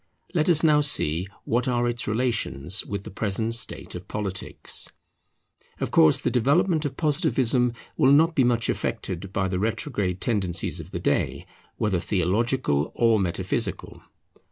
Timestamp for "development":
6.31-6.85